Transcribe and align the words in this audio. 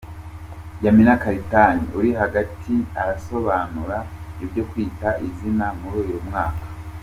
Yamina 0.83 1.13
Karitanyi 1.21 1.85
uri 1.97 2.09
hagati 2.21 2.73
arasobanura 3.01 3.97
ibyo 4.43 4.63
Kwita 4.69 5.09
Izina 5.27 5.65
muri 5.79 5.97
uyu 6.05 6.19
mwaka. 6.27 6.63